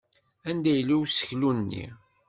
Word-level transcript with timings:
Anda 0.49 0.71
yella 0.73 0.95
useklu-nni? 1.03 1.85